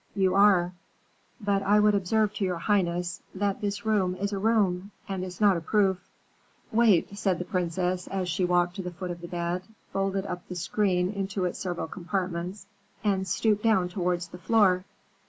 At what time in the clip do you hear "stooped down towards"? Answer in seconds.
13.27-14.29